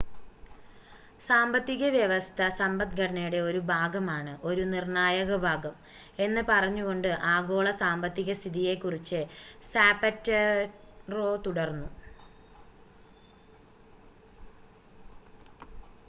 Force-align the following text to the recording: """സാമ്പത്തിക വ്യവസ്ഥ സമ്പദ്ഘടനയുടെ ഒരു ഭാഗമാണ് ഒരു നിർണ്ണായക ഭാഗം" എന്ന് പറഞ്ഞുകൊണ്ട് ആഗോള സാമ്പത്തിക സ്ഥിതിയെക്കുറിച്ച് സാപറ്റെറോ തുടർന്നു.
"""സാമ്പത്തിക 1.21 1.89
വ്യവസ്ഥ 1.89 2.47
സമ്പദ്ഘടനയുടെ 2.55 3.39
ഒരു 3.39 3.59
ഭാഗമാണ് 3.67 4.33
ഒരു 4.43 4.63
നിർണ്ണായക 4.71 5.35
ഭാഗം" 5.43 5.75
എന്ന് 6.19 6.43
പറഞ്ഞുകൊണ്ട് 6.49 7.07
ആഗോള 7.33 7.67
സാമ്പത്തിക 7.81 8.33
സ്ഥിതിയെക്കുറിച്ച് 8.39 9.21
സാപറ്റെറോ 9.71 11.29
തുടർന്നു. 11.45 11.89